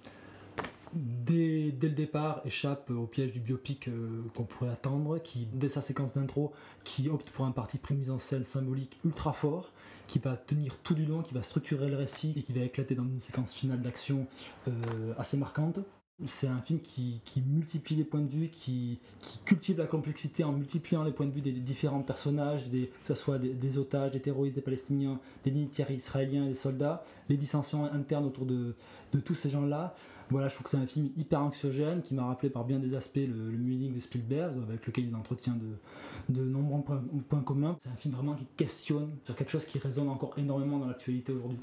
[0.93, 5.81] dès, le départ, échappe au piège du biopic euh, qu'on pourrait attendre, qui, dès sa
[5.81, 6.53] séquence d'intro,
[6.83, 9.71] qui opte pour un parti pris mise en scène symbolique ultra fort,
[10.07, 12.95] qui va tenir tout du long, qui va structurer le récit et qui va éclater
[12.95, 14.27] dans une séquence finale d'action
[14.67, 15.79] euh, assez marquante.
[16.25, 18.99] C'est un film qui, multiplie les points de vue, qui,
[19.45, 23.37] cultive la complexité en multipliant les points de vue des, différents personnages, que ce soit
[23.37, 28.45] des, otages, des terroristes, des Palestiniens, des militaires israéliens, des soldats, les dissensions internes autour
[28.45, 28.75] de,
[29.23, 29.93] tous ces gens-là.
[30.29, 32.93] Voilà, je trouve que c'est un film hyper anxiogène qui m'a rappelé par bien des
[32.93, 36.83] aspects le, le de Spielberg, avec lequel il entretient de, de nombreux
[37.27, 37.77] points, communs.
[37.79, 41.31] C'est un film vraiment qui questionne sur quelque chose qui résonne encore énormément dans l'actualité
[41.31, 41.59] aujourd'hui.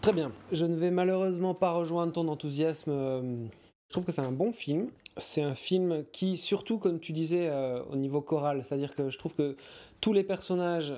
[0.00, 0.30] Très bien.
[0.52, 3.48] Je ne vais malheureusement pas rejoindre ton enthousiasme.
[3.88, 4.90] Je trouve que c'est un bon film.
[5.16, 9.18] C'est un film qui, surtout comme tu disais euh, au niveau choral, c'est-à-dire que je
[9.18, 9.56] trouve que
[10.00, 10.92] tous les personnages,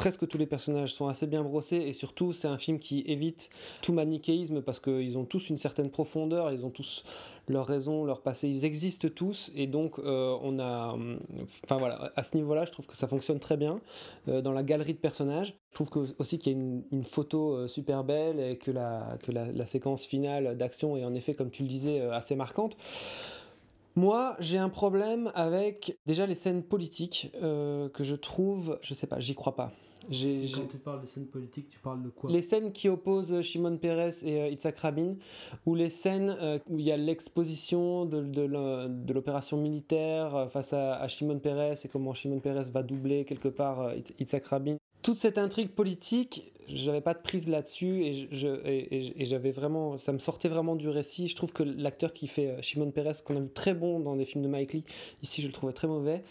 [0.00, 3.50] presque tous les personnages sont assez bien brossés et surtout c'est un film qui évite
[3.82, 7.04] tout manichéisme parce qu'ils ont tous une certaine profondeur, ils ont tous
[7.48, 10.96] leurs raisons, leur passé, ils existent tous et donc euh, on a,
[11.64, 13.78] enfin voilà, à ce niveau-là, je trouve que ça fonctionne très bien
[14.28, 15.58] euh, dans la galerie de personnages.
[15.68, 16.58] Je trouve aussi qu'il y a
[16.92, 21.14] une, photo euh, super belle et que la, que la, séquence finale d'action est en
[21.14, 22.74] effet, comme tu le disais, assez marquante.
[23.96, 29.20] Moi, j'ai un problème avec déjà les scènes politiques que je trouve, je sais pas,
[29.20, 29.74] j'y crois pas.
[30.08, 33.76] Quand tu parles de scènes politiques, tu parles de quoi Les scènes qui opposent Shimon
[33.76, 35.14] Peres et euh, Itzhak Rabin,
[35.66, 40.72] ou les scènes euh, où il y a l'exposition de, de l'opération militaire euh, face
[40.72, 44.76] à, Shimon Peres et comment Shimon Peres va doubler quelque part Itzhak Rabin.
[45.02, 50.12] Toute cette intrigue politique, j'avais pas de prise là-dessus et, je, et, j'avais vraiment, ça
[50.12, 51.26] me sortait vraiment du récit.
[51.26, 54.26] Je trouve que l'acteur qui fait Shimon Peres, qu'on a vu très bon dans des
[54.26, 54.84] films de Mike Lee,
[55.22, 56.22] ici je le trouvais très mauvais.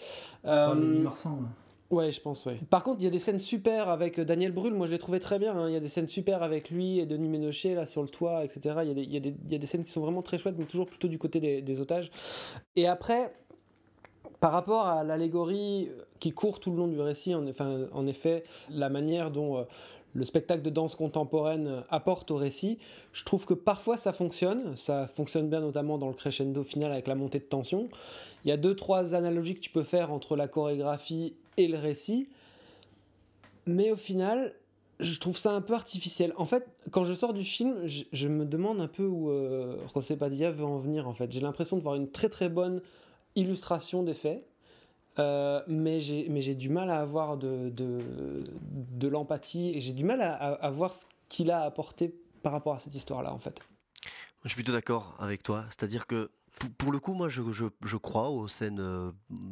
[0.46, 1.40] Euh, Marsan,
[1.89, 2.60] Ouais, je pense, ouais.
[2.69, 4.99] Par contre, il y a des scènes super avec euh, Daniel Brühl, moi je l'ai
[4.99, 5.58] trouvé très bien.
[5.58, 5.69] Hein.
[5.69, 8.45] Il y a des scènes super avec lui et Denis Ménochet là sur le toit,
[8.45, 8.82] etc.
[8.86, 11.62] Il y, a des, scènes qui sont vraiment très chouettes, mais toujours plutôt du côté
[11.62, 12.12] des, otages.
[12.75, 13.34] Et après,
[14.39, 18.43] par rapport à l'allégorie qui court tout le long du récit, en, enfin, en effet,
[18.69, 19.63] la manière dont euh,
[20.13, 22.78] le spectacle de danse contemporaine apporte au récit,
[23.13, 24.75] je trouve que parfois ça fonctionne.
[24.75, 27.89] Ça fonctionne bien notamment dans le crescendo final avec la montée de tension.
[28.45, 31.78] Il y a deux, trois analogies que tu peux faire entre la chorégraphie et le
[31.78, 32.30] récit.
[33.65, 34.56] Mais au final,
[35.00, 36.34] je trouve ça un peu artificiel.
[36.38, 40.17] En fait, quand je sors du film, je, me demande un peu où euh, José
[40.17, 41.08] Padilla veut en venir.
[41.08, 42.82] En fait, j'ai l'impression de voir une très très bonne
[43.36, 44.45] illustration des faits,
[45.19, 48.00] euh, mais j'ai du mal à avoir de, de,
[48.72, 52.80] de l'empathie et j'ai du mal à, voir ce qu'il a apporté par rapport à
[52.80, 53.60] cette histoire-là, en fait.
[54.43, 55.65] Je suis plutôt d'accord avec toi.
[55.67, 56.32] C'est-à-dire que
[56.78, 59.12] pour, le coup, moi, je, je, je, crois aux scènes euh,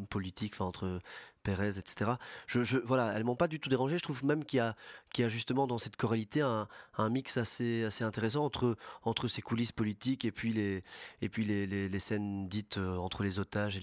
[0.09, 0.99] politiques entre
[1.47, 2.11] Pérez, etc.
[2.45, 3.97] Je, voilà, elles m'ont pas du tout dérangé.
[3.97, 6.67] Je trouve même qu'il y a, justement dans cette choralité un,
[7.09, 13.77] mix assez, intéressant entre, ces coulisses politiques et puis les, scènes dites entre les otages
[13.77, 13.79] et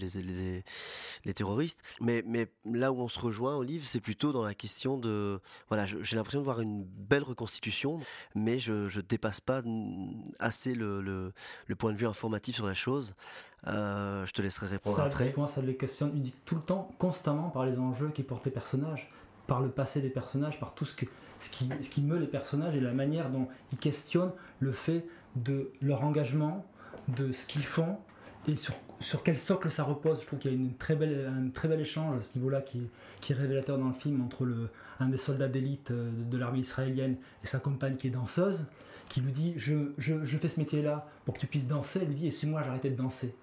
[1.25, 1.81] les, terroristes.
[2.03, 2.23] Mais,
[2.67, 5.41] là où on se rejoint, Olive, c'est plutôt dans la question de.
[5.69, 7.99] Voilà, j'ai l'impression de voir une belle reconstitution,
[8.35, 9.63] mais je ne dépasse pas
[10.39, 11.33] assez le,
[11.79, 13.15] point de vue informatif sur la chose.
[13.67, 15.33] Euh, je te laisserai répondre ça, après.
[15.37, 16.13] Moi, ça les questionne
[16.45, 19.11] tout le temps, constamment, par les enjeux qui portent les personnages,
[19.47, 21.07] par le passé des personnages, par tout ce, que,
[21.41, 25.07] ce, qui, ce qui meut les personnages et la manière dont ils questionnent le fait
[25.37, 26.67] de leur engagement,
[27.09, 27.99] de ce qu'ils font
[28.47, 30.21] et sur, sur quel socle ça repose?
[30.21, 32.61] Je trouve qu'il y a une très belle, un très bel échange à ce niveau-là
[32.61, 32.83] qui,
[33.21, 34.69] qui, est révélateur dans le film entre le,
[35.01, 38.67] un des soldats d'élite de, de l'armée israélienne et sa compagne qui est danseuse,
[39.09, 42.01] qui lui dit je, je, je fais ce métier-là pour que tu puisses danser.
[42.03, 43.35] Elle lui dit et si moi j'arrêtais de danser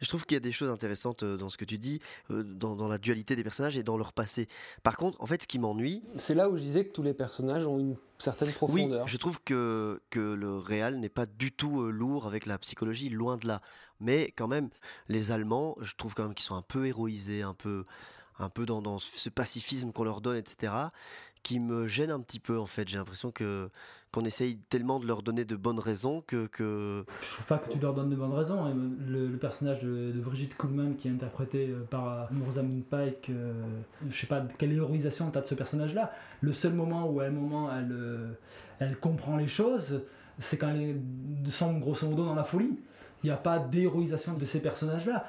[0.00, 2.88] je trouve qu'il y a des choses intéressantes dans ce que tu dis, dans, dans,
[2.88, 4.48] la dualité des personnages et dans leur passé.
[4.82, 6.02] Par contre, en fait, ce qui m'ennuie.
[6.16, 9.02] C'est là où je disais que tous les personnages ont une certaine profondeur.
[9.02, 13.08] Oui, je trouve que, que le réal n'est pas du tout lourd avec la psychologie,
[13.10, 13.62] loin de là.
[14.02, 14.68] Mais quand même,
[15.08, 17.84] les Allemands, je trouve quand même qu'ils sont un peu héroïsés, un peu,
[18.38, 20.88] un peu dans, ce pacifisme qu'on leur donne, etc
[21.42, 22.88] qui me gêne un petit peu en fait.
[22.88, 23.68] J'ai l'impression que
[24.12, 27.02] qu'on essaye tellement de leur donner de bonnes raisons que, que...
[27.22, 28.70] Je trouve pas que tu leur donnes de bonnes raisons.
[29.08, 33.54] Le, le personnage de, Brigitte Kuhlmann qui est interprété par Rosamund Pike, euh,
[34.10, 36.12] je sais pas quelle héroïsation tu as de ce personnage-là.
[36.42, 38.36] Le seul moment où à un moment elle,
[38.80, 40.02] elle comprend les choses,
[40.38, 41.00] c'est quand elle
[41.50, 42.78] sombre grosso modo dans la folie.
[43.22, 45.24] Il n'y a pas d'héroïsation de ces personnages-là.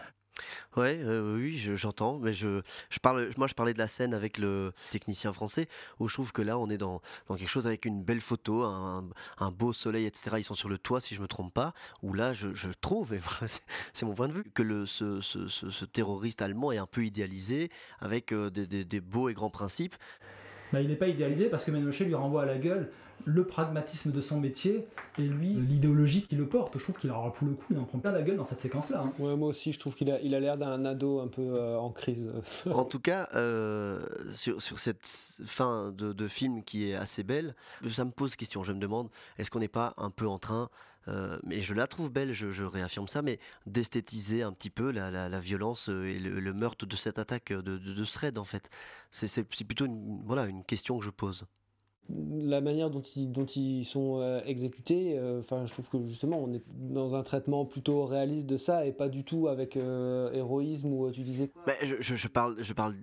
[0.75, 4.39] Ouais, euh, oui, j'entends, mais je, je parle, moi je parlais de la scène avec
[4.39, 5.67] le technicien français,
[5.99, 8.63] où je trouve que là on est dans, dans quelque chose avec une belle photo,
[8.63, 10.37] un, un, beau soleil, etc.
[10.39, 13.13] Ils sont sur le toit, si je me trompe pas, où là je, je trouve,
[13.93, 16.87] c'est mon point de vue, que le, ce, ce, ce, ce, terroriste allemand est un
[16.87, 19.95] peu idéalisé, avec euh, des, des, des, beaux et grands principes.
[20.71, 22.89] Bah, il n'est pas idéalisé parce que Ménochet lui renvoie à la gueule
[23.25, 26.77] le pragmatisme de son métier et lui l'idéologie qui le porte.
[26.77, 28.61] Je trouve qu'il aura pour le coup, il en prend plein la gueule dans cette
[28.61, 29.01] séquence-là.
[29.03, 29.13] Hein.
[29.19, 31.77] Ouais, moi aussi, je trouve qu'il a, il a l'air d'un ado un peu euh,
[31.77, 32.31] en crise.
[32.71, 35.05] en tout cas, euh, sur, sur, cette
[35.45, 37.55] fin de, de, film qui est assez belle,
[37.89, 38.63] ça me pose question.
[38.63, 40.69] Je me demande, est-ce qu'on n'est pas un peu en train
[41.09, 44.89] euh, mais je la trouve belle, je, je réaffirme ça, mais d'esthétiser un petit peu
[44.89, 48.17] la, la, la violence et le, le, meurtre de cette attaque de, de, de ce
[48.19, 48.69] raid, en fait.
[49.11, 51.45] C'est plutôt une, voilà, une question que je pose
[52.09, 56.37] la manière dont ils, dont ils sont euh, exécutés, enfin, euh, je trouve que justement,
[56.43, 60.31] on est dans un traitement plutôt réaliste de ça et pas du tout avec euh,
[60.33, 62.95] héroïsme ou tu disais quoi Mais je, je, je, parle, je parle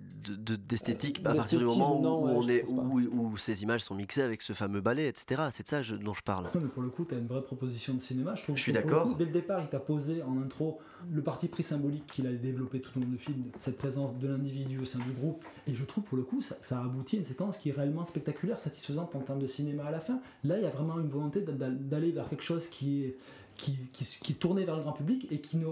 [0.67, 3.63] d'esthétique de, à partir du moment où, non, ouais, où on est, où, où, ces
[3.63, 5.43] images sont mixées avec ce fameux ballet, etc.
[5.51, 6.49] C'est de ça je, dont je parle.
[6.53, 8.35] mais pour le coup, tu as une vraie proposition de cinéma.
[8.35, 9.15] Je, trouve je suis d'accord.
[9.15, 12.81] Dès le départ, il t'a posé en intro le parti pris symbolique qu'il a développé
[12.81, 15.43] tout au long du film, cette présence de l'individu au sein du groupe.
[15.67, 17.73] Et je trouve pour le coup, ça, ça a abouti à une séquence qui est
[17.73, 20.19] réellement spectaculaire, satisfaisante en termes de cinéma à la fin.
[20.43, 23.17] Là, il y a vraiment une volonté d'aller vers quelque chose qui est,
[23.55, 25.67] qui, qui, qui, est tourné vers le grand public et qui ne,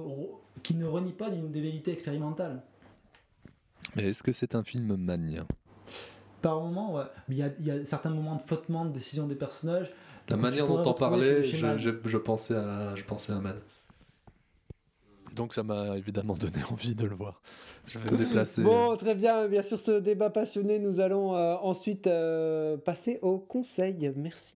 [0.63, 2.61] qui ne renie pas d'une des vérités expérimentales.
[3.95, 5.47] Mais est-ce que c'est un film magnien
[6.41, 7.03] Par moment, ouais.
[7.29, 9.91] il, y a, il y a certains moments de flottement, de décision des personnages.
[10.27, 13.55] La manière dont on parlait, je, je, je, pensais à, je pensais à Man.
[15.35, 17.41] Donc ça m'a évidemment donné envie de le voir.
[17.87, 18.61] Je vais me déplacer.
[18.61, 19.47] Bon, très bien.
[19.47, 24.11] Bien sûr, ce débat passionné, nous allons euh, ensuite euh, passer au conseil.
[24.15, 24.55] Merci.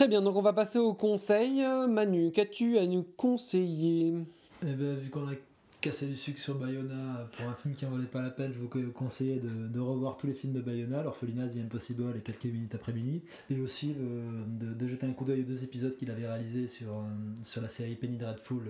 [0.00, 1.62] Très bien, donc on va passer au conseil.
[1.86, 4.14] Manu, qu'as-tu à nous conseiller?
[4.62, 5.34] Eh ben, vu qu'on a
[5.82, 8.58] cassé du sucre sur Bayona pour un film qui en valait pas la peine, je
[8.58, 12.74] vous conseillais de, revoir tous les films de Bayona, L'Orphelinat, The Impossible et quelques minutes
[12.74, 14.42] après minuit, et aussi euh,
[14.74, 17.02] de, jeter un coup d'œil aux deux épisodes qu'il avait réalisés sur, euh,
[17.44, 18.62] sur la série Penny Dreadful.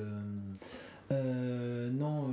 [1.13, 2.27] Euh, non,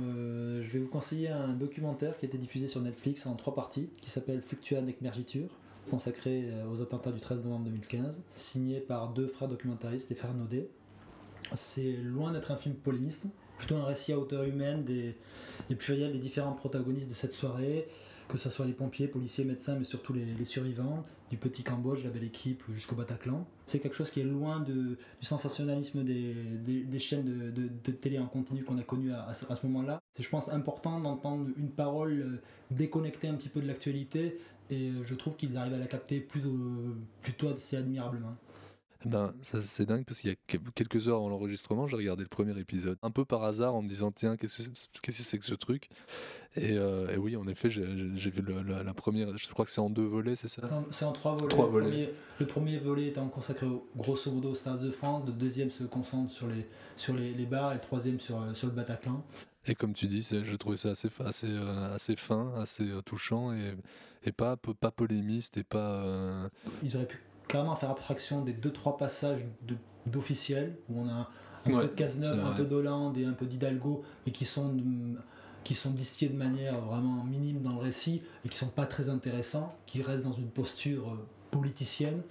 [0.60, 3.90] je vais vous conseiller un documentaire qui a été diffusé sur Netflix en trois parties,
[4.00, 5.50] qui s'appelle Fluctua Necmergiture
[5.88, 10.68] consacré aux attentats du 13 novembre 2015, signé par deux frères documentaristes, les frères Naudet.
[11.54, 15.16] C'est loin d'être un film polémiste, plutôt un récit à hauteur humaine des,
[15.76, 17.86] pluriels des différents protagonistes de cette soirée,
[18.28, 22.04] que ce soit les pompiers, policiers, médecins, mais surtout les, les survivants, du petit Cambodge,
[22.04, 23.46] la belle équipe, jusqu'au Bataclan.
[23.66, 28.78] C'est quelque chose qui est loin du sensationnalisme des, chaînes de, télé en continu qu'on
[28.78, 30.00] a connu à, ce, à ce moment-là.
[30.12, 34.38] C'est, je pense, important d'entendre une parole déconnectée un petit peu de l'actualité,
[34.70, 36.56] et je trouve qu'ils arrivent à la capter plutôt,
[37.22, 38.36] plutôt assez admirablement.
[39.04, 42.24] Ben, ça, c'est dingue parce qu'il y a que- quelques heures avant l'enregistrement, j'ai regardé
[42.24, 44.56] le premier épisode, un peu par hasard en me disant tiens, qu'est-ce
[45.00, 45.88] que c'est- que ce truc?
[46.56, 49.70] Et, euh, et oui, en effet, j'ai vu le- la, la première, je crois que
[49.70, 50.62] c'est en deux volets, c'est ça?
[50.90, 51.48] C'est en- trois volets.
[51.48, 51.86] Trois le, volets.
[51.90, 55.70] Premier, le premier volet étant consacré au- grosso modo au Stade de France, le deuxième
[55.70, 58.74] se concentre sur les, sur les, les bars et le troisième sur, euh, sur le
[58.74, 59.24] Bataclan.
[59.68, 63.52] Et comme tu dis, j'ai trouvé ça assez, assez, euh, assez fin, assez euh, touchant
[63.52, 63.74] et,
[64.24, 66.02] et pas, pas polémiste et pas.
[66.04, 66.48] euh,
[66.82, 69.76] Ils auraient pu carrément faire abstraction des deux trois passages de-
[70.06, 71.26] d'officiels où on a un
[71.66, 75.18] Ouais, peu de Cazeneuve, un peu d'Hollande et un peu d'Hidalgo et qui sont hum,
[75.64, 79.08] qui sont distillés de manière vraiment minime dans le récit et qui sont pas très
[79.10, 82.22] intéressants, qui restent dans une posture euh, politicienne.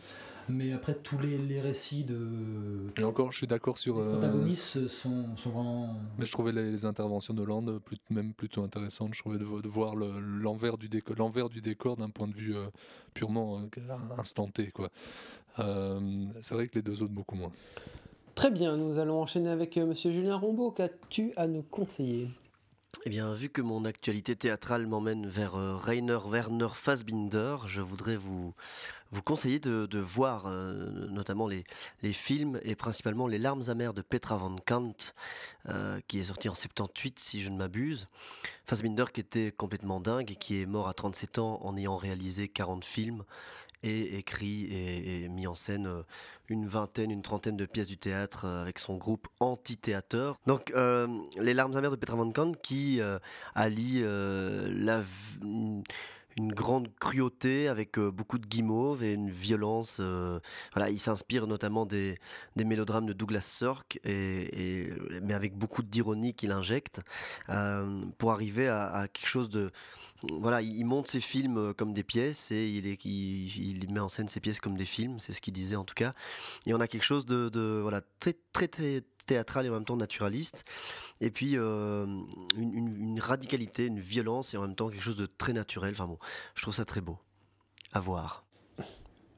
[0.50, 4.00] Mais après tous les, les récits de Et encore, je suis d'accord sur.
[4.00, 8.64] euh, protagonistes sont, sont vraiment Mais je trouvais les, les interventions d'Hollande plus, même plutôt
[8.64, 9.14] intéressantes.
[9.14, 12.28] Je trouvais de, vo- de voir le- l'envers du décor, l'envers du décor d'un point
[12.28, 12.68] de vue euh,
[13.14, 14.72] purement euh, instanté.
[14.72, 14.90] Quoi.
[15.60, 17.52] Euh, c'est vrai que les deux autres beaucoup moins.
[18.36, 20.72] Très bien, nous allons enchaîner avec euh, Monsieur Julien Rombaud.
[20.72, 22.30] Qu'as-tu à nous conseiller?
[23.06, 28.16] Eh bien, vu que mon actualité théâtrale m'emmène vers euh, Rainer Werner Fassbinder, je voudrais
[28.16, 28.54] vous,
[29.24, 31.64] conseiller de, voir euh, notamment les,
[32.12, 34.96] films et principalement Les larmes amères de Petra von Kant,
[35.70, 38.08] euh, qui est sorti en 78 si je ne m'abuse.
[38.66, 42.48] Fassbinder qui était complètement dingue et qui est mort à 37 ans en ayant réalisé
[42.48, 43.24] 40 films
[43.84, 46.02] et écrit et, mis en scène euh,
[46.50, 50.38] une vingtaine, une trentaine de pièces du théâtre euh, avec son groupe Anti-Théâteur.
[50.46, 51.08] Donc, euh,
[51.40, 53.20] Les larmes amères de Petra von Kant qui euh,
[53.56, 55.84] allie une-
[56.40, 60.00] grande cruauté avec beaucoup de guimauve et une violence.
[60.72, 62.20] voilà, il s'inspire notamment des,
[62.56, 67.02] mélodrames de Douglas Sirk, mais avec beaucoup d'ironie qu'il injecte
[68.20, 69.72] pour arriver à quelque chose de
[70.40, 74.40] voilà, il monte ses films euh, comme des pièces et il, met en scène ses
[74.40, 76.14] pièces comme des films, c'est ce qu'il disait en tout cas.
[76.66, 78.68] Et on a quelque chose de, voilà, très, très,
[79.26, 80.64] théâtral et en même temps naturaliste.
[81.22, 82.06] Et puis euh,
[82.56, 85.92] une, une- une radicalité, une violence et en même temps quelque chose de très naturel.
[85.92, 86.18] Enfin bon,
[86.56, 87.18] je trouve ça très beau.
[87.92, 88.46] À voir.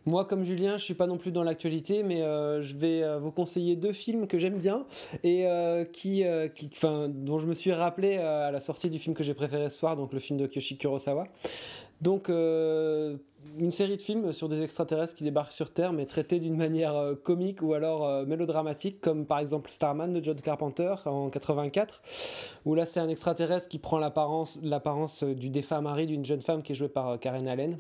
[0.10, 3.20] Moi, comme Julien, je suis pas non plus dans l'actualité, mais euh, je vais euh,
[3.20, 4.88] vous conseiller deux films que j'aime bien
[5.24, 6.24] et euh, qui,
[6.82, 9.96] dont je me suis rappelé à la sortie du film que j'ai préféré ce soir,
[9.96, 11.28] donc le film de Kyoshi Kurosawa.
[12.02, 16.58] Donc, une série de films sur des extraterrestres qui débarquent sur Terre, mais traités d'une
[16.58, 22.02] manière comique ou alors mélodramatique, comme par exemple Starman de John Carpenter en 84,
[22.66, 26.72] où là c'est un extraterrestre qui prend l'apparence du défunt mari d'une jeune femme qui
[26.72, 27.78] est jouée par Karen Allen.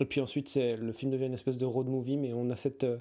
[0.00, 2.84] Et puis ensuite, le film devient une espèce de road movie, mais on a cette,
[2.84, 2.98] euh,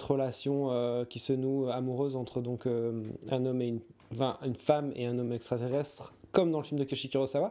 [0.00, 5.06] relation euh, qui se noue amoureuse entre donc, euh, un homme et une, femme et
[5.06, 7.50] un homme extraterrestre, comme dans le film de Kiyoshi Kurosawa.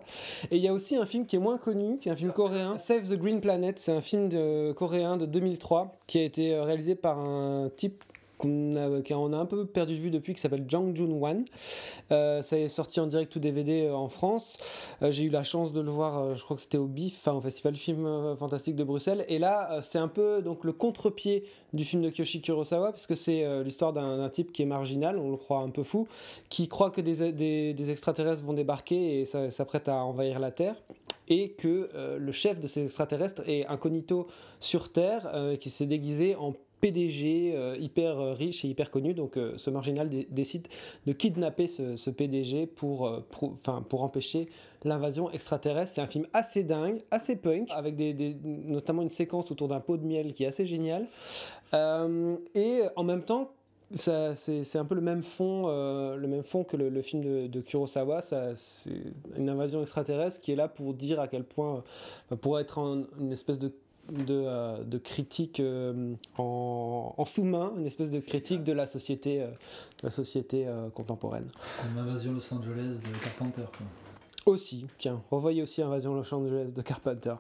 [0.51, 2.31] Et il y a aussi un film qui est moins connu, qui est un film
[2.31, 3.79] coréen, Save the Green Planet.
[3.79, 4.29] C'est un film
[4.75, 8.03] coréen de 2003 qui a été réalisé par un type
[8.43, 11.45] qu'on a, a un peu perdu de vue depuis, qui s'appelle Jang Jun-wan.
[12.11, 14.57] Euh, ça est sorti en direct ou DVD euh, en France.
[15.01, 17.37] Euh, J'ai eu la chance de le voir, je crois que c'était au BIF, enfin
[17.37, 19.25] au Festival Film Fantastique de Bruxelles.
[19.29, 23.15] Et là, c'est un peu donc le contre-pied du film de Kyoshi Kurosawa, parce que
[23.15, 26.07] c'est l'histoire d'un type qui est marginal, on le croit un peu fou,
[26.49, 30.75] qui croit que des, extraterrestres vont débarquer et s'apprête à envahir la Terre.
[31.29, 34.27] Et que le chef de ces extraterrestres est incognito
[34.59, 36.53] sur Terre, qui s'est déguisé en
[36.83, 39.13] PDG euh, hyper euh, riche et hyper connu.
[39.13, 40.67] Donc euh, ce marginal dé- décide
[41.07, 43.55] de kidnapper ce, PDG pour, euh, pour,
[43.87, 44.49] pour empêcher
[44.83, 45.93] l'invasion extraterrestre.
[45.95, 49.95] C'est un film assez dingue, assez punk, avec des, notamment une séquence autour d'un pot
[49.95, 51.07] de miel qui est assez géniale.
[51.73, 53.51] Et en même temps,
[53.93, 58.19] c'est, un peu le même fond, le même fond que le, film de, de Kurosawa.
[58.55, 58.91] C'est
[59.37, 61.83] une invasion extraterrestre qui est là pour dire à quel point,
[62.31, 63.71] euh, pour être en- une espèce de
[64.11, 69.41] de, euh, de critique euh, en, en sous-main, une espèce de critique de la société,
[69.41, 71.47] euh, de la société euh, contemporaine.
[71.81, 73.63] comme Invasion Los Angeles de Carpenter.
[73.77, 73.85] quoi.
[74.53, 77.35] Aussi, tiens, revoyez aussi Invasion Los Angeles de Carpenter.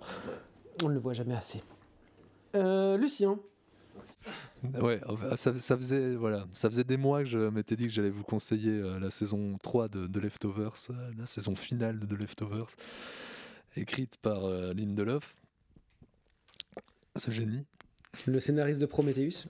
[0.83, 1.61] On ne le voit jamais assez.
[2.55, 3.37] Euh, Lucien,
[4.81, 5.01] Ouais,
[5.35, 8.23] ça, ça faisait, voilà, ça faisait des mois que je m'étais dit que j'allais vous
[8.23, 12.67] conseiller euh, la saison 3 de, de Leftovers, euh, la saison finale de Leftovers,
[13.75, 15.35] écrite par euh, Lindelof,
[17.15, 17.65] ce génie.
[18.27, 19.47] le scénariste de Prometheus.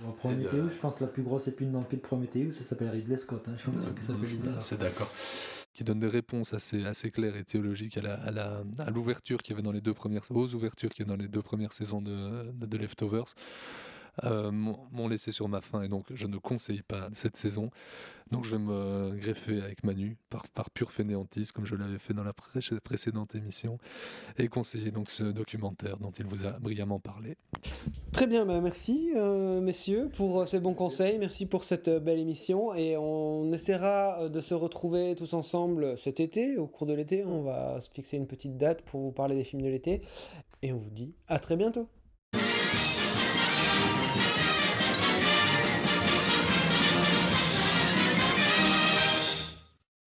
[0.00, 2.64] Bon, Prometheus, je pense que la plus grosse épine dans le pied de Prometheus, ça
[2.64, 3.46] s'appelle Ridley Scott.
[3.48, 3.54] Hein.
[3.58, 4.50] Je pense que ça s'appelle Ridley.
[4.60, 5.12] C'est d'accord.
[5.74, 9.42] Qui donne des réponses assez, assez claires et théologiques à, la, à, la, à l'ouverture
[9.42, 11.42] qu'il y avait dans les deux premières, aux ouvertures qu'il y a dans les deux
[11.42, 13.34] premières saisons de, de, de Leftovers.
[14.24, 17.70] Euh, m'ont laissé sur ma faim et donc je ne conseille pas cette saison.
[18.30, 22.14] Donc je vais me greffer avec Manu par, par pure fainéantise comme je l'avais fait
[22.14, 23.78] dans la précédente émission
[24.38, 27.36] et conseiller donc ce documentaire dont il vous a brillamment parlé.
[28.12, 32.74] Très bien, bah merci euh, messieurs pour ces bons conseils, merci pour cette belle émission
[32.74, 37.42] et on essaiera de se retrouver tous ensemble cet été, au cours de l'été, on
[37.42, 40.00] va se fixer une petite date pour vous parler des films de l'été
[40.62, 41.88] et on vous dit à très bientôt.